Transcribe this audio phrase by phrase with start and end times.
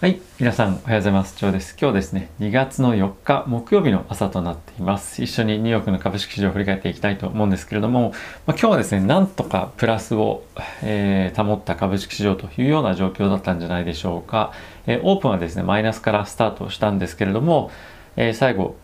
[0.00, 0.20] はい。
[0.38, 1.36] 皆さん、おはようございます。
[1.36, 1.76] ジョーです。
[1.76, 5.20] 今日ですね、2月の4日木曜日の朝となっています。
[5.24, 8.12] 一緒にニューヨークの株式市場を振り返っていきたいと思うんですけれども、
[8.46, 10.44] まあ、今日はですね、なんとかプラスを、
[10.84, 14.52] えー、保った株式市場というような状況だったんじゃないでしょうか。
[14.86, 17.72] えー、オープンはですね、マイナスからスタートしたんですけれども、
[18.14, 18.76] えー、最後、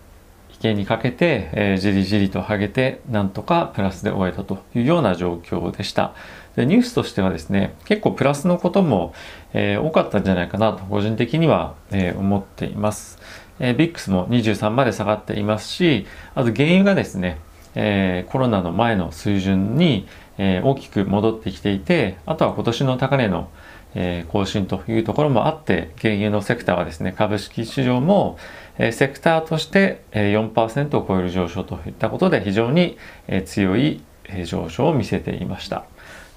[0.68, 6.14] 引けにかけて、えー、じりじりと上げて、なんとかプラスで終えたというような状況でした。
[6.56, 9.12] でニュースとしてはですね結構プラスのことも、
[9.52, 13.18] えー、多かったんじゃないかなと個人的には、えー、思っています、
[13.58, 17.40] えー、ビックスも23まで下がっていますしあと原油がですね、
[17.74, 20.06] えー、コロナの前の水準に、
[20.38, 23.48] えー、大きく戻ってきていてあとは今年の高値の
[23.96, 28.38] えー、更新というところもあって原油のセクターはですね株式市場も、
[28.78, 32.98] セクターとして、4%を超える上昇といったことで非常に、
[33.46, 34.02] 強い、
[34.44, 35.84] 上昇を見せていました。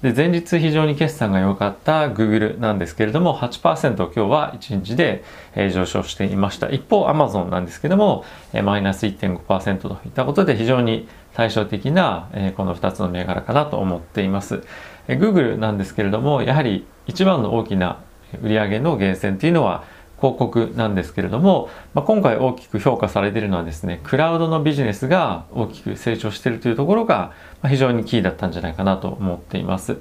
[0.02, 5.24] で前日非常に決算が良かった Google なんですけれども8%今日は1日で
[5.56, 8.24] 上昇していました一方 Amazon なんですけども
[8.62, 14.62] マイナス1.5%といったことで非常に対照的なこの2つの銘柄かなと思っています
[15.08, 18.00] Google なんですけれどもやはり一番の大きな
[18.40, 19.82] 売上の源泉というのは
[20.20, 27.32] 広告なんですけれども、まあ、今回大きく評価されているのはですねクラウドのビジネスが大きく成長しているというところが
[27.66, 29.98] 非常にキーだったんじゃないかなと思っています。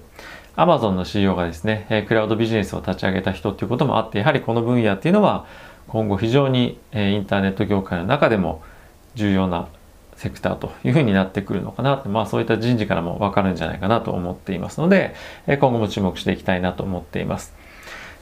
[0.55, 5.45] Amazon の CEO がですねクラウドビジネスを立ち上げた人ということもあってやはりこの分野っていうのは
[5.87, 8.63] 今後非常にインターネット業界の中でも
[9.13, 9.67] 重要な
[10.15, 15.13] セクターというふうになってくるのかなって、まあそういった人事からもわかるんじゃないかなと思っていますので、
[15.45, 17.53] 今後も注目していきたいなと思っています。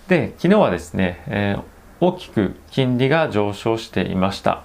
[0.10, 1.75] で、昨日はですね、えー
[2.06, 4.64] 大きく金利が上昇していました。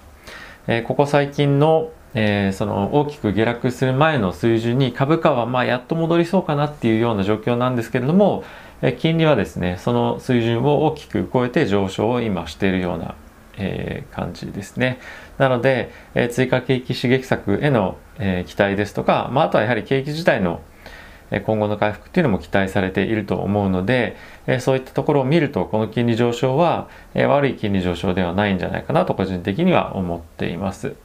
[0.67, 8.43] えー、ここ最近の、えー、その大きく下落する前の水準に株価はまあやっと戻りそうかなっていうような状況なんですけれども、
[8.83, 13.15] えー、金利はですね、その水準を大きく超えて上昇を今しているような、
[13.57, 14.99] えー、感じですね。
[15.39, 20.61] なので、えー、追加景気刺激策への、えー、期待ですとか、まあ、あとはやはり景気自体の
[21.39, 24.17] 今後の回復っていうのも期待されていると思うので、
[24.59, 30.95] そういったところを見ると、この金利上昇は悪い金利上昇ではないんじゃないかなと個人的には思っています。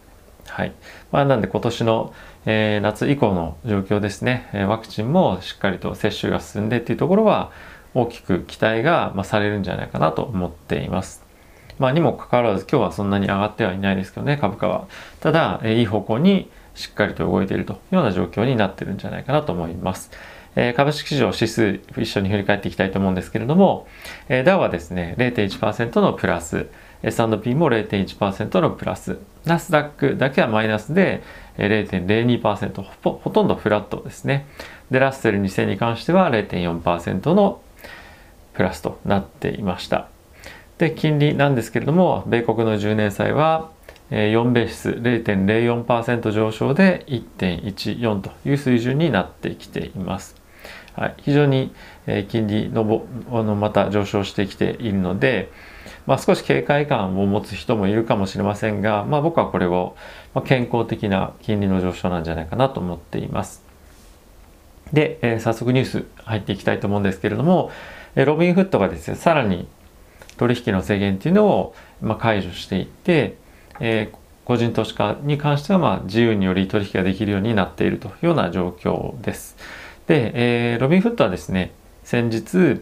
[0.48, 0.72] はい。
[1.12, 7.50] まあ、なんで今年の、えー、夏以降の状況ですね、ワクチンもしっかりと接種が進んでっていうところは
[7.94, 11.24] 大きく期待が、まあ、されるんじゃないかなと思っています。
[11.78, 14.86] まあ、にもかかわらず今日はそんなに上がってはいないですけどね、株価は。
[15.20, 20.10] ただ、えー、いい方向にしっかりと動いているというような状況になってるんじゃないかなと思います。
[20.54, 23.86] え、株式市場指数一緒に振り返っていきたいと思うんですけれども、
[24.28, 26.68] えー、ダウはですね、0.1%のプラス、
[27.02, 31.22] S&P も0.1%のプラス、ナスダックだけはマイナスで
[31.58, 34.46] 0.02%ほ、ほとんどフラットですね。
[34.90, 37.60] で、ラッセル2000に関しては0.4%の
[38.54, 40.08] プラスとなっていました。
[40.78, 43.70] で、金利なんですけれども、米国の10年債は
[44.10, 50.36] 4ベース0.04%上昇で1.14という水準になってきています。
[50.94, 51.74] はい、非常に
[52.28, 53.06] 金利のぼ
[53.42, 55.50] のまた上昇してきているので、
[56.06, 59.96] まあ、少し警戒感を持つ人もいるかもしれませんが、まあ、僕はこれを
[60.44, 63.62] 健康的な金利の上昇なんじゃないかなと思っています。
[64.92, 67.70] で、えー、早速ニュース入っていきたいと思うんですけれども、
[68.14, 69.68] えロビンフットがですね、さらに
[70.36, 73.36] 取引の制限っていうのを、まあ、解除していって、
[73.80, 79.56] えー、個人投資家に関してはまあ自由により取引ができるようになっているというような状況です。
[80.06, 81.72] で、えー、ロビンフットはですね、
[82.04, 82.80] 先日、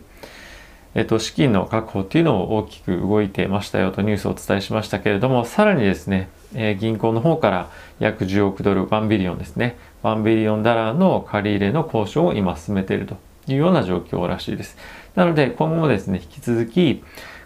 [0.94, 13.16] えっと、資金の確保っていうのを大きく動いてましたよとニュースをお伝えしましたけれども、さらにですね、えー、銀行の方から約10億ドル、1ビリオンですね、1ビリオンダラーの借り入れの交渉を今進めていると
[13.48, 14.76] いうような状況らしいです。
[15.14, 17.02] なので、今後もですね、引き続き、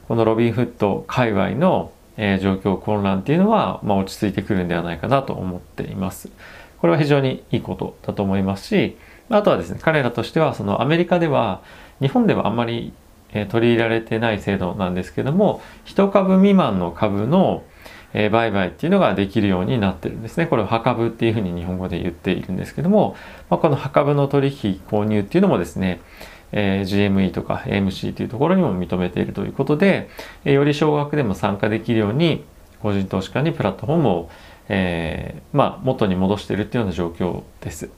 [0.09, 6.29] このロビンフット界隈のえー、状況混乱っていうのは、まあ、落ち着いてくるんではないかなと思っています。
[6.81, 8.97] これは非常にいいことだと思いますし、
[9.31, 11.63] あとはですね、彼らとしては、そのアメリカでは、
[12.01, 12.93] 日本ではあんまり、
[13.33, 17.63] えー、取り入れられてない制度なんですけども、1株未満の株の、
[18.15, 20.47] えー、売買っていうのができるようになってるんですね。
[20.47, 23.17] これを破株っていうふうに日本語で言っているんですけども、
[23.51, 26.01] まあ、この破株の取引購入っていうのもですね、
[26.53, 30.09] えー、GME とか AMC というところにも認めているということで、
[30.45, 32.45] えー、より少額でも参加できるように
[32.83, 34.31] 個人投資家にプラットフォームを、
[34.69, 37.91] えー、まあ、元に戻しているというような状況です。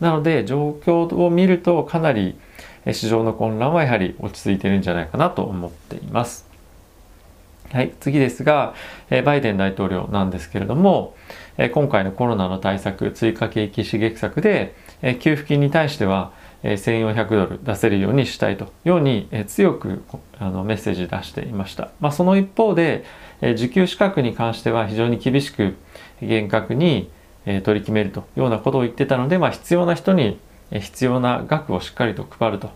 [0.00, 2.36] なので状況を見るとかなり
[2.92, 6.46] 市場の混乱はやはり落ち着いているんじゃないかなと思っています。
[7.72, 8.74] はい、次ですが、
[9.10, 11.16] えバイデン大統領なんですけれども、
[11.56, 16.30] え今回のコロナの対策、追加景気刺激策で、え給付金に対しては、
[16.64, 20.02] 1400ドル出せるようにしたいというように強く
[20.38, 21.90] あのメッセージ出していました。
[22.00, 23.04] まあ、その一方で
[23.42, 25.74] 受給資格に関しては非常に厳しく
[26.22, 27.10] 厳格に
[27.44, 30.38] 取り決めるというようなことを言ってたので、まあ、必要な人に
[30.70, 32.70] 必要な額をしっかりと配ると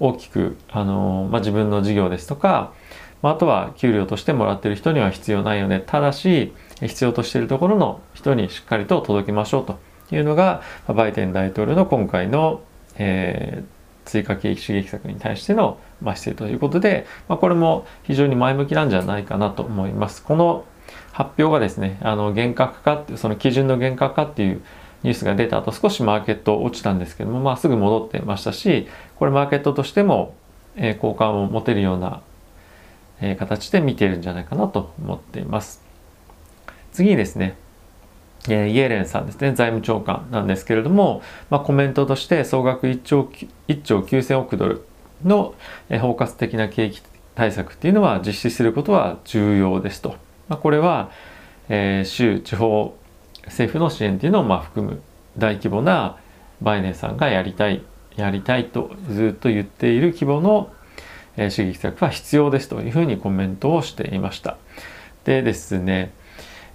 [0.00, 2.72] 大きくあの、まあ、自分の事業ですとか、
[3.20, 9.78] まあ、あとは給料としてもらってる人には必要ないよねただし必要としているところの人にしっかりと届けましょうと
[10.10, 12.62] いうのがバイデン大統領の今回の、
[12.96, 20.22] えー、追加景気刺激策に対しての、まあ、姿勢ということで、まあ、これも非常に前向きなんじゃないかなと思います。
[20.22, 20.64] この
[21.12, 24.62] 発表がですねあの厳格化ってその基準の厳格化っていう
[25.02, 30.34] ニュースが出た後少しマーケット落ちたんですけども、まあ、すぐ戻ってましたしこれマーケットとしても、
[30.76, 32.22] えー、好感を持てるような、
[33.20, 35.82] えー、形で見てるんじゃないかなと思っています。
[36.92, 37.56] 次にですね、
[38.46, 43.30] イエレンさんですね財務長官なんですけれども、まあ、コメントとして総額1兆
[43.68, 44.84] ,1 兆9000億ドル
[45.24, 45.54] の、
[45.88, 47.02] 包括的な景気
[47.34, 50.16] 対策っていうのは実施することは重要ですと。
[50.48, 51.10] まあ、これは、
[51.68, 52.94] えー、州地方
[53.46, 55.02] 政府の支援っていうのをまあ含む
[55.38, 56.18] 大規模な
[56.60, 57.82] バイデンさんがやりたい
[58.16, 60.72] やりたいとずっと言っている規模の、
[61.36, 64.58] えー、刺激策は必要ですというふうにコメントをしていました。
[65.24, 66.12] でですね、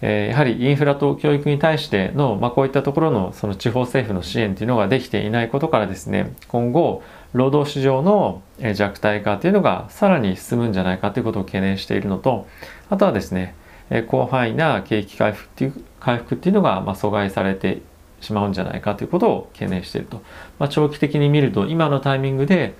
[0.02, 7.04] え、やはりインフラと教育に対しての、まあ、こういったところのその地方政府の支援というのができていないことからですね今後
[7.34, 8.42] 労働市場の
[8.74, 12.48] 弱体化というのがさらに進むんじゃないかということを懸念しているのと
[12.90, 13.56] あとはですね
[13.90, 17.82] 広範囲な景気回復っていう回復っていうのがまあ阻害されて
[18.22, 20.22] しまうんじゃないかということを懸念していると、
[20.60, 22.76] まあ、長期的に見ると今のタイミングで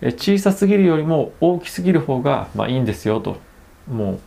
[0.00, 3.36] 小さすぎるよりも大きすぎる方がまあいいんですよと。
[3.88, 4.20] もう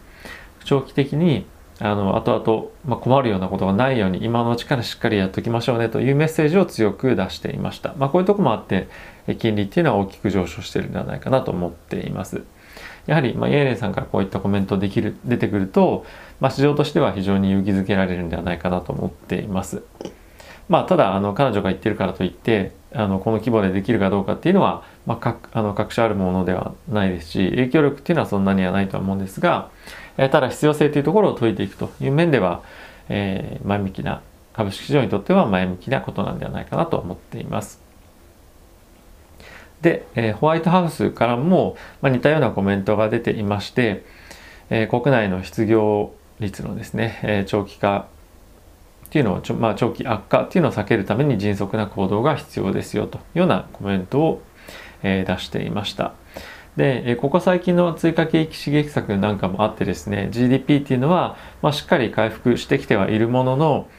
[0.64, 1.46] 長期的に
[1.84, 7.96] あの後々、まあ、困るようなことがないように今のうちからしっかりやっておきましょうねというメッセージを強く出していました。
[7.98, 8.88] まあ、こういうとこもあって
[9.40, 12.44] 金利っていうのは大きく上昇してるんではないかなと思っています。
[13.08, 16.06] やはり、まあ、イエレンさんからこういったコメントできる出てくると、
[16.40, 19.82] まあ、市場としては非常に勇気づけられるんではないかなと思っています。
[20.70, 29.70] まあ、ただあの彼女が言ってるからといってあのこの規模でできるかどうかっていうのは、まあ、かあの確証あるものではないですし影響力っていうのはそんなにはないとは思うんですが、
[30.18, 32.62] え、ただ必要性というところを解いていくという面では、
[33.10, 34.22] えー、前向きな
[34.54, 37.82] 株式市場にとっては前向きなことなんではないかなと思っています。
[39.82, 44.06] で、えー、ホワイトハウスからも、まあ、似たようなコメントが出ていまして、
[44.70, 48.08] えー、国内の失業率のですね、え、長期化
[49.08, 54.42] っていうのをちょ、まあ、長期悪化っていうのを避けるために迅速な行動が必要ですよというようなコメントを、
[55.04, 56.14] え、出していました。
[56.78, 63.90] で、ここ最近の追加景気刺激策なんかもあってですね GDP っていうのは、まあ、しっかり回復してきてはいるものの、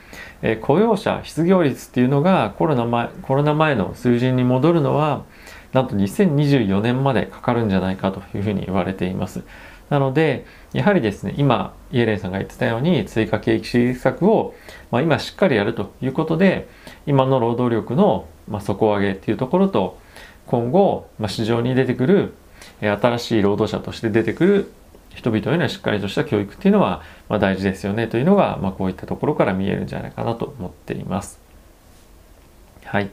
[0.42, 5.24] え雇用者失業率っていうのがコロナ前コロナ前の数字に戻るのは
[5.72, 9.42] なんと2024年までかかるんじゃないかというふうに言われています。
[9.88, 14.54] なので、やはりですね、今、イエレンさんが言ってたように、追加景気刺激策を、
[14.90, 16.66] まあ、今しっかりやるということで、
[17.04, 19.98] 今の労働力の、まあ、底上げっていうところと、
[20.46, 22.32] 今後、まあ、市場に出てくる、
[22.88, 24.72] 新しい労働者として出てくる
[25.14, 31.40] 人々へのしっかりとした教育っていうのは、ま、大事ですよねというのが、ま、こういったところから見えるんじゃないかなと思っています。
[32.84, 33.10] はい。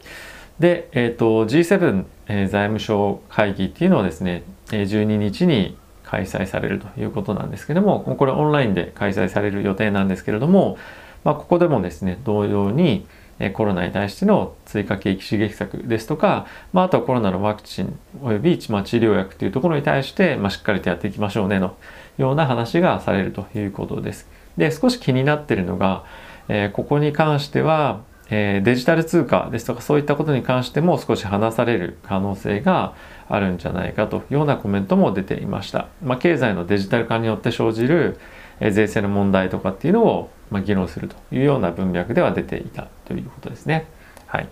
[0.60, 10.78] で、えーと、G7、えー、財務省会議っていうのはですね12日に開催されるということなんですけどもこれオンラインで開催される予定なんですけれども、
[11.24, 13.06] まあ、ここでもですね同様に
[13.54, 21.76] コロナに対しての追加景気刺激策ですとか、まあ、あとはコロナのワクチンおよび、まあ、治療薬というところに対して、まあ、しっかりとやっていきましょうねの
[22.18, 24.28] ような話がされるということです。
[24.58, 26.04] で少し気になってるのが、
[26.50, 32.94] えー、ここに関してはえデジタル通貨ですとかそういったことに関しても少し話される可能性が
[33.28, 35.88] あるんじゃないかというようなコメントも出ていました。
[36.04, 38.20] まあ、経済のデジタル化によって生じる
[38.60, 43.88] 税制の問題とかっていうのをま議論するというような文脈では出ていたということですね。
[44.26, 44.48] はい、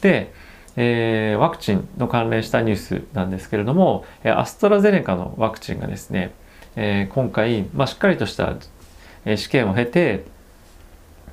[0.00, 0.32] で、
[0.76, 6.32] えー、ワクチンの関連したニュースなんですけれどもアストラゼネカのワクチンがですね、
[6.76, 8.54] えー、今回、まあ、しっかりとした
[9.36, 10.24] 試験を経て、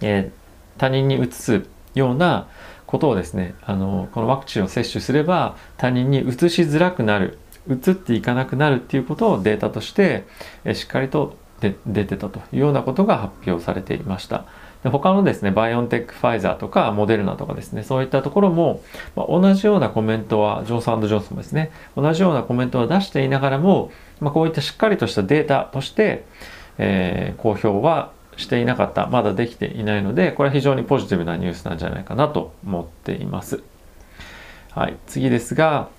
[0.02, 0.40] えー
[0.80, 2.48] 他人に移すような
[2.88, 7.38] ことをですねあのこのワクチンを接種すれば他人に移しづらくなる
[7.70, 10.26] 移っていかなくなるっていうことをデータとして
[10.74, 14.46] しっかりとで出てたというようなことが発表されていました。
[14.84, 18.82] で他のですねビオンテックファイザーとかモデルナとかですねそういったところも、
[19.14, 26.24] まあ、同じようなコメントはジョンソンジョンソンもですね同じようなコメントを出していながらも、まあ、こういったしっかりとしたデータとして、
[26.78, 33.62] えー、公表はしていなかった、まだできていないので、これは非常にポジティブなニュースなんじゃないかなと思っています。
[34.72, 35.90] はい、次ですが、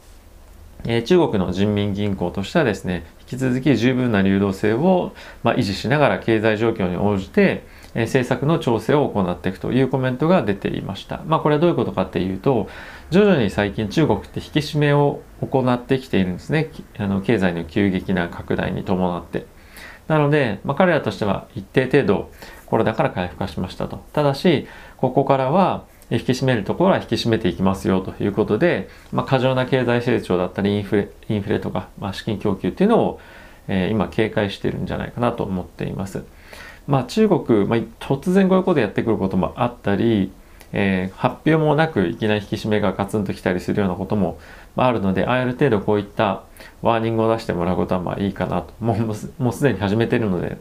[0.86, 11.22] え、中国の人民銀行としてはですね引き続き十分な流動性を、ま、維持しながら経済状況に応じて、え、政策の調整を行っていくというコメントが出ていました。
[11.26, 12.68] まあ、これはどういうことかっていうと
[13.10, 19.46] 徐々に最近中国って引き締めを行ってきているんですねあの経済の急激な拡大に伴って。
[20.06, 22.30] なので、まあ、彼らとしては一定程度
[22.66, 24.04] コロナから回復化しましたと。
[24.12, 33.20] ただしここからは引き締めるところは引き締めていきますよということで、まあ、過剰な経済成長だったりインフレインフレとか、まあ、資金供給っていうのを、
[33.68, 36.24] えー、今警戒してるんじゃないかなと思っています。
[36.86, 40.32] まあ、中国、まあ、突然こういうことやってくることもあったり、
[40.72, 44.38] えー、発表もなくいきなり引き締めがガツンときたりするようなことも
[44.76, 46.44] あるのである程度こういった
[46.82, 50.58] ワーニングを出してもらうことはまあいいかなともうもうすでに始めてるので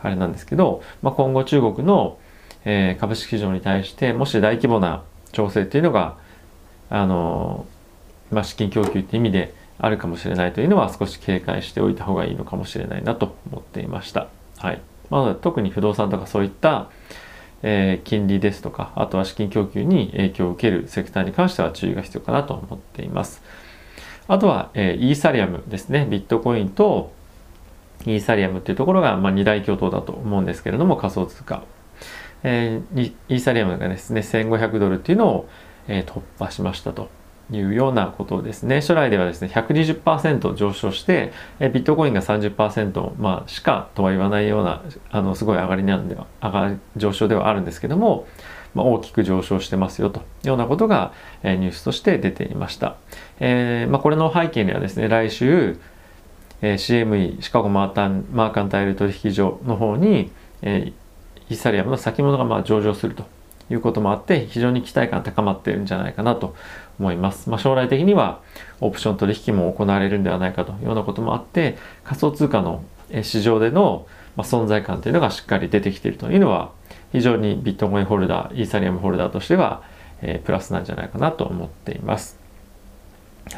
[0.00, 2.18] あれなんですけど、まあ、今後中国の
[2.70, 6.18] えー、株式市場に対してもし大規模な調整っていうのが
[6.90, 7.64] あの、
[8.30, 14.28] まあ、資金供給って意味であるかもしれないというのは少し警戒しておいた方がいいのかもしれないなと思っていました。
[14.58, 16.90] はいまあ、特に不動産とかそういった、
[17.62, 23.42] えー、金利ですとかあとは資金供給に影響を受けるセクターに関しては注意が必要かなと思っています。
[24.26, 26.06] あとは、えー、イーサリアムですね。
[26.10, 27.12] ビットコインと
[28.04, 31.62] イーサリアムっていうところが、まあ、二大巨頭だと思うんですけれども仮想通貨
[32.42, 35.48] えー、イーサリアムがですね1500ドルっていうのを、
[35.86, 37.08] えー、突破しましたと
[37.50, 38.80] いうようなことですね。
[38.80, 48.26] 初来ではですね120%上昇して、えー、ビットコインが30%、まあ、しかとは言わないようなあのすごい上がりなんでは上が上昇ではあるんですけども、
[48.74, 52.96] まあ、大きく上昇してますよというようなことが、えー、ニュースとして出ていました、
[53.40, 55.78] えーまあ、これの背景にはですね来週
[56.60, 60.30] えー、CME シカゴマータンマーカンタイル取引所の方に、
[60.62, 60.92] えー、
[61.50, 63.24] イーサリアムの先物がまあ上場すると
[63.70, 66.54] いうこともあって非常に期待感高まっているんじゃないかなと
[66.98, 67.50] 思います。
[67.50, 68.40] まあ、将来的には
[68.80, 72.82] オプション取引も行われるんではないかというようなこともあって仮想通貨の
[73.22, 76.70] 市場での存在感というのがしっかり出てきているというのは
[77.12, 79.82] 非常にビットコインホルダーイーサリアムホルダーとしては、
[80.20, 82.47] えプラスなんじゃないかなと思っています。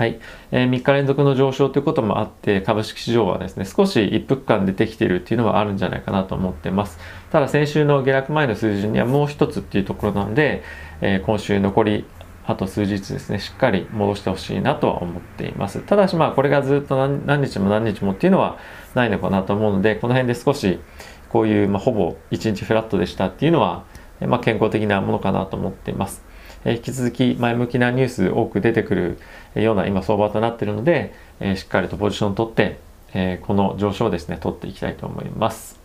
[0.01, 0.19] はい、
[0.51, 6.99] えー、3日連続の上昇ということもあって株式市場はですね少し一服感出てきているっていうのはあるんじゃないかなと思ってます。
[7.31, 10.63] ただ先週の下落前の数字にはもう一つっていうところなので、
[11.03, 12.07] えー、今週残り
[12.47, 15.81] あと数日ですねしっかり戻してほしいなとは思っています。
[15.81, 18.57] ただしまあこれがずっと何日も何日もっていうのは
[18.95, 20.81] ないのかなと思うのでこの辺で少し
[21.29, 23.85] こういう、まあ、ほぼ1日フラットでしたっていうのは、
[24.21, 26.30] まあ、健康的なものかなと思っています。
[26.65, 29.19] え引き続き前向きなニュース多く出てくる
[29.55, 32.79] ような今相場となっているので、えしっかりとポジションを取って、
[33.15, 35.81] えこの上昇をですね取っていきたいと思います。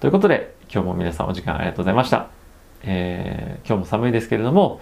[0.00, 2.28] ということで今日も皆さんお時間ありがとうございました。
[2.84, 4.80] えー、今日も寒いですけれども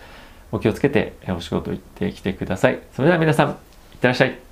[0.53, 2.81] お気をつけてお仕事行ってきてください。
[2.95, 3.57] それでは皆さんいっ
[4.01, 4.50] てらっしゃい。